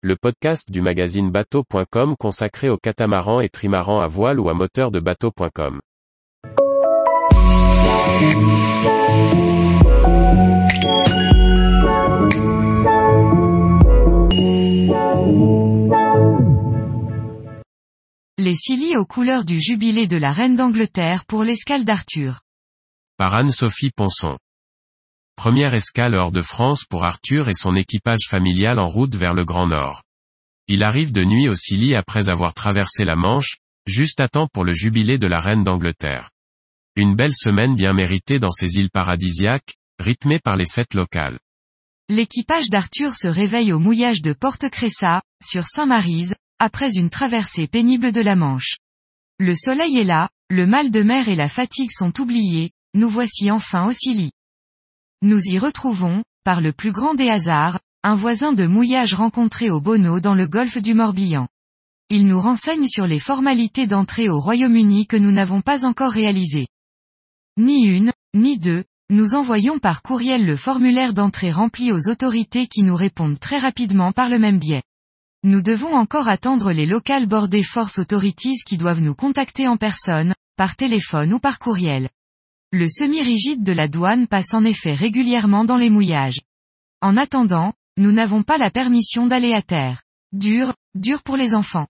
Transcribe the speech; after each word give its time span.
le 0.00 0.14
podcast 0.14 0.70
du 0.70 0.80
magazine 0.80 1.28
bateau.com 1.32 2.14
consacré 2.16 2.68
aux 2.68 2.76
catamarans 2.76 3.40
et 3.40 3.48
trimarans 3.48 3.98
à 3.98 4.06
voile 4.06 4.38
ou 4.38 4.48
à 4.48 4.54
moteur 4.54 4.92
de 4.92 5.00
bateau.com. 5.00 5.80
Les 18.38 18.54
Scilly 18.54 18.96
aux 18.96 19.04
couleurs 19.04 19.44
du 19.44 19.60
jubilé 19.60 20.06
de 20.06 20.16
la 20.16 20.32
reine 20.32 20.54
d'Angleterre 20.54 21.24
pour 21.26 21.42
l'escale 21.42 21.84
d'Arthur. 21.84 22.42
Par 23.16 23.34
Anne-Sophie 23.34 23.90
Ponson. 23.90 24.36
Première 25.38 25.72
escale 25.72 26.16
hors 26.16 26.32
de 26.32 26.40
France 26.40 26.82
pour 26.82 27.04
Arthur 27.04 27.48
et 27.48 27.54
son 27.54 27.76
équipage 27.76 28.26
familial 28.28 28.80
en 28.80 28.88
route 28.88 29.14
vers 29.14 29.34
le 29.34 29.44
Grand 29.44 29.68
Nord. 29.68 30.02
Il 30.66 30.82
arrive 30.82 31.12
de 31.12 31.22
nuit 31.22 31.48
au 31.48 31.54
Scilly 31.54 31.94
après 31.94 32.28
avoir 32.28 32.54
traversé 32.54 33.04
la 33.04 33.14
Manche, 33.14 33.58
juste 33.86 34.18
à 34.18 34.26
temps 34.26 34.48
pour 34.52 34.64
le 34.64 34.72
jubilé 34.72 35.16
de 35.16 35.28
la 35.28 35.38
reine 35.38 35.62
d'Angleterre. 35.62 36.30
Une 36.96 37.14
belle 37.14 37.36
semaine 37.36 37.76
bien 37.76 37.92
méritée 37.92 38.40
dans 38.40 38.50
ces 38.50 38.78
îles 38.78 38.90
paradisiaques, 38.90 39.76
rythmée 40.00 40.40
par 40.40 40.56
les 40.56 40.66
fêtes 40.66 40.94
locales. 40.94 41.38
L'équipage 42.08 42.68
d'Arthur 42.68 43.14
se 43.14 43.28
réveille 43.28 43.72
au 43.72 43.78
mouillage 43.78 44.22
de 44.22 44.32
Porte 44.32 44.68
Cressa, 44.70 45.22
sur 45.40 45.66
Saint-Maryse, 45.66 46.34
après 46.58 46.96
une 46.96 47.10
traversée 47.10 47.68
pénible 47.68 48.10
de 48.10 48.22
la 48.22 48.34
Manche. 48.34 48.78
Le 49.38 49.54
soleil 49.54 49.98
est 49.98 50.04
là, 50.04 50.30
le 50.50 50.66
mal 50.66 50.90
de 50.90 51.04
mer 51.04 51.28
et 51.28 51.36
la 51.36 51.48
fatigue 51.48 51.92
sont 51.92 52.20
oubliés, 52.20 52.72
nous 52.94 53.08
voici 53.08 53.52
enfin 53.52 53.86
au 53.86 53.92
Scilly. 53.92 54.32
Nous 55.20 55.40
y 55.46 55.58
retrouvons, 55.58 56.22
par 56.44 56.60
le 56.60 56.72
plus 56.72 56.92
grand 56.92 57.14
des 57.14 57.28
hasards, 57.28 57.80
un 58.04 58.14
voisin 58.14 58.52
de 58.52 58.66
mouillage 58.66 59.14
rencontré 59.14 59.68
au 59.68 59.80
Bono 59.80 60.20
dans 60.20 60.34
le 60.34 60.46
golfe 60.46 60.78
du 60.78 60.94
Morbihan. 60.94 61.48
Il 62.08 62.28
nous 62.28 62.40
renseigne 62.40 62.86
sur 62.86 63.04
les 63.08 63.18
formalités 63.18 63.88
d'entrée 63.88 64.28
au 64.28 64.38
Royaume-Uni 64.38 65.08
que 65.08 65.16
nous 65.16 65.32
n'avons 65.32 65.60
pas 65.60 65.84
encore 65.84 66.12
réalisées. 66.12 66.68
Ni 67.56 67.84
une, 67.84 68.12
ni 68.32 68.58
deux, 68.58 68.84
nous 69.10 69.34
envoyons 69.34 69.80
par 69.80 70.02
courriel 70.02 70.46
le 70.46 70.54
formulaire 70.54 71.14
d'entrée 71.14 71.50
rempli 71.50 71.90
aux 71.90 72.08
autorités 72.08 72.68
qui 72.68 72.82
nous 72.82 72.94
répondent 72.94 73.40
très 73.40 73.58
rapidement 73.58 74.12
par 74.12 74.28
le 74.28 74.38
même 74.38 74.60
biais. 74.60 74.84
Nous 75.42 75.62
devons 75.62 75.94
encore 75.94 76.28
attendre 76.28 76.70
les 76.70 76.86
Local 76.86 77.26
Border 77.26 77.64
Force 77.64 77.98
Authorities 77.98 78.62
qui 78.64 78.78
doivent 78.78 79.02
nous 79.02 79.16
contacter 79.16 79.66
en 79.66 79.76
personne, 79.76 80.32
par 80.56 80.76
téléphone 80.76 81.32
ou 81.32 81.40
par 81.40 81.58
courriel. 81.58 82.08
Le 82.70 82.86
semi-rigide 82.86 83.62
de 83.62 83.72
la 83.72 83.88
douane 83.88 84.26
passe 84.26 84.52
en 84.52 84.62
effet 84.62 84.92
régulièrement 84.92 85.64
dans 85.64 85.78
les 85.78 85.88
mouillages. 85.88 86.40
En 87.00 87.16
attendant, 87.16 87.72
nous 87.96 88.12
n'avons 88.12 88.42
pas 88.42 88.58
la 88.58 88.70
permission 88.70 89.26
d'aller 89.26 89.54
à 89.54 89.62
terre. 89.62 90.02
Dur, 90.32 90.74
dur 90.94 91.22
pour 91.22 91.38
les 91.38 91.54
enfants. 91.54 91.86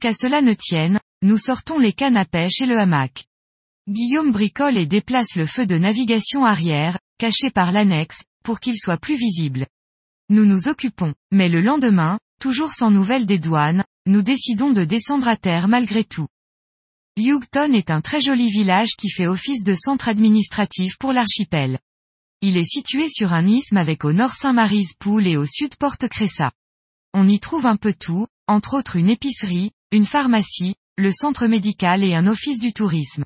Qu'à 0.00 0.14
cela 0.14 0.42
ne 0.42 0.52
tienne, 0.52 1.00
nous 1.22 1.38
sortons 1.38 1.80
les 1.80 1.92
cannes 1.92 2.16
à 2.16 2.24
pêche 2.24 2.60
et 2.62 2.66
le 2.66 2.78
hamac. 2.78 3.24
Guillaume 3.88 4.30
bricole 4.30 4.78
et 4.78 4.86
déplace 4.86 5.34
le 5.34 5.44
feu 5.44 5.66
de 5.66 5.76
navigation 5.76 6.44
arrière, 6.44 6.96
caché 7.18 7.50
par 7.50 7.72
l'annexe, 7.72 8.22
pour 8.44 8.60
qu'il 8.60 8.76
soit 8.78 8.96
plus 8.96 9.16
visible. 9.16 9.66
Nous 10.28 10.44
nous 10.44 10.68
occupons, 10.68 11.14
mais 11.32 11.48
le 11.48 11.62
lendemain, 11.62 12.20
toujours 12.40 12.72
sans 12.72 12.92
nouvelles 12.92 13.26
des 13.26 13.40
douanes, 13.40 13.82
nous 14.06 14.22
décidons 14.22 14.70
de 14.70 14.84
descendre 14.84 15.26
à 15.26 15.36
terre 15.36 15.66
malgré 15.66 16.04
tout. 16.04 16.28
Hugton 17.20 17.72
est 17.74 17.90
un 17.90 18.00
très 18.00 18.20
joli 18.20 18.50
village 18.50 18.96
qui 18.98 19.10
fait 19.10 19.26
office 19.26 19.62
de 19.62 19.74
centre 19.74 20.08
administratif 20.08 20.96
pour 20.98 21.12
l'archipel. 21.12 21.78
Il 22.40 22.56
est 22.56 22.64
situé 22.64 23.08
sur 23.10 23.32
un 23.34 23.46
isthme 23.46 23.76
avec 23.76 24.04
au 24.04 24.12
nord 24.12 24.34
Saint-Mary's 24.34 24.94
Pool 24.98 25.26
et 25.26 25.36
au 25.36 25.44
sud 25.44 25.76
Porte 25.76 26.08
Cressa. 26.08 26.52
On 27.12 27.28
y 27.28 27.38
trouve 27.38 27.66
un 27.66 27.76
peu 27.76 27.92
tout, 27.92 28.26
entre 28.46 28.78
autres 28.78 28.96
une 28.96 29.10
épicerie, 29.10 29.72
une 29.92 30.06
pharmacie, 30.06 30.76
le 30.96 31.12
centre 31.12 31.46
médical 31.46 32.02
et 32.02 32.14
un 32.14 32.26
office 32.26 32.58
du 32.58 32.72
tourisme. 32.72 33.24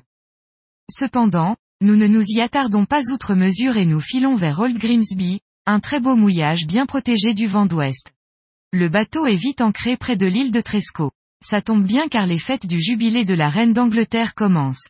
Cependant, 0.91 1.55
nous 1.81 1.95
ne 1.95 2.07
nous 2.07 2.23
y 2.27 2.41
attardons 2.41 2.85
pas 2.85 3.01
outre 3.11 3.35
mesure 3.35 3.77
et 3.77 3.85
nous 3.85 4.01
filons 4.01 4.35
vers 4.35 4.59
Old 4.59 4.77
Grimsby, 4.77 5.39
un 5.65 5.79
très 5.79 5.99
beau 5.99 6.15
mouillage 6.15 6.67
bien 6.67 6.85
protégé 6.85 7.33
du 7.33 7.47
vent 7.47 7.65
d'ouest. 7.65 8.13
Le 8.71 8.89
bateau 8.89 9.25
est 9.25 9.35
vite 9.35 9.61
ancré 9.61 9.97
près 9.97 10.17
de 10.17 10.27
l'île 10.27 10.51
de 10.51 10.61
Tresco. 10.61 11.11
Ça 11.41 11.61
tombe 11.61 11.83
bien 11.83 12.07
car 12.07 12.25
les 12.25 12.39
fêtes 12.39 12.67
du 12.67 12.81
jubilé 12.81 13.25
de 13.25 13.33
la 13.33 13.49
reine 13.49 13.73
d'Angleterre 13.73 14.35
commencent. 14.35 14.89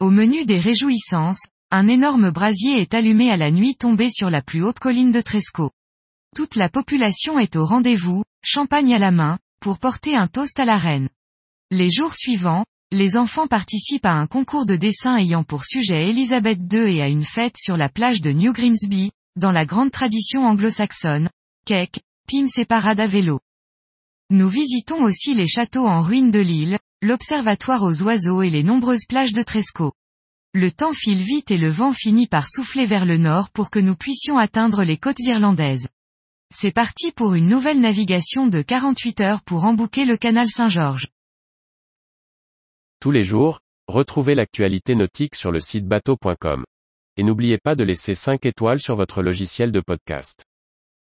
Au 0.00 0.10
menu 0.10 0.44
des 0.44 0.60
réjouissances, 0.60 1.42
un 1.70 1.88
énorme 1.88 2.30
brasier 2.30 2.80
est 2.80 2.94
allumé 2.94 3.30
à 3.30 3.36
la 3.36 3.50
nuit 3.50 3.76
tombée 3.76 4.10
sur 4.10 4.30
la 4.30 4.42
plus 4.42 4.62
haute 4.62 4.78
colline 4.78 5.10
de 5.10 5.20
Tresco. 5.20 5.70
Toute 6.36 6.54
la 6.54 6.68
population 6.68 7.38
est 7.38 7.56
au 7.56 7.64
rendez-vous, 7.64 8.22
champagne 8.42 8.94
à 8.94 8.98
la 8.98 9.10
main, 9.10 9.38
pour 9.60 9.78
porter 9.78 10.14
un 10.14 10.28
toast 10.28 10.60
à 10.60 10.64
la 10.64 10.78
reine. 10.78 11.08
Les 11.70 11.90
jours 11.90 12.14
suivants, 12.14 12.64
les 12.92 13.16
enfants 13.16 13.48
participent 13.48 14.06
à 14.06 14.12
un 14.12 14.26
concours 14.26 14.66
de 14.66 14.76
dessin 14.76 15.16
ayant 15.16 15.42
pour 15.42 15.64
sujet 15.64 16.08
Elisabeth 16.08 16.60
II 16.72 16.96
et 16.96 17.02
à 17.02 17.08
une 17.08 17.24
fête 17.24 17.56
sur 17.56 17.76
la 17.76 17.88
plage 17.88 18.20
de 18.20 18.30
New 18.30 18.52
Grimsby, 18.52 19.10
dans 19.34 19.50
la 19.50 19.66
grande 19.66 19.90
tradition 19.90 20.46
anglo-saxonne, 20.46 21.28
cake, 21.64 22.00
pims 22.28 22.46
et 22.56 22.64
parade 22.64 23.00
à 23.00 23.08
vélo. 23.08 23.40
Nous 24.30 24.48
visitons 24.48 25.04
aussi 25.04 25.34
les 25.34 25.46
châteaux 25.46 25.86
en 25.86 26.02
ruine 26.02 26.32
de 26.32 26.40
l'île, 26.40 26.78
l'observatoire 27.00 27.84
aux 27.84 28.02
oiseaux 28.02 28.42
et 28.42 28.50
les 28.50 28.64
nombreuses 28.64 29.04
plages 29.08 29.32
de 29.32 29.42
Tresco. 29.42 29.92
Le 30.52 30.72
temps 30.72 30.92
file 30.92 31.22
vite 31.22 31.52
et 31.52 31.58
le 31.58 31.70
vent 31.70 31.92
finit 31.92 32.26
par 32.26 32.48
souffler 32.48 32.86
vers 32.86 33.04
le 33.04 33.18
nord 33.18 33.50
pour 33.50 33.70
que 33.70 33.78
nous 33.78 33.94
puissions 33.94 34.36
atteindre 34.36 34.82
les 34.82 34.96
côtes 34.96 35.20
irlandaises. 35.20 35.86
C'est 36.52 36.72
parti 36.72 37.12
pour 37.12 37.34
une 37.34 37.46
nouvelle 37.46 37.78
navigation 37.78 38.48
de 38.48 38.62
48 38.62 39.20
heures 39.20 39.42
pour 39.42 39.64
embouquer 39.64 40.04
le 40.04 40.16
canal 40.16 40.48
Saint-Georges. 40.48 41.08
Tous 42.98 43.12
les 43.12 43.22
jours, 43.22 43.60
retrouvez 43.86 44.34
l'actualité 44.34 44.96
nautique 44.96 45.36
sur 45.36 45.52
le 45.52 45.60
site 45.60 45.86
bateau.com. 45.86 46.64
Et 47.16 47.22
n'oubliez 47.22 47.58
pas 47.58 47.76
de 47.76 47.84
laisser 47.84 48.16
5 48.16 48.44
étoiles 48.44 48.80
sur 48.80 48.96
votre 48.96 49.22
logiciel 49.22 49.70
de 49.70 49.80
podcast. 49.80 50.45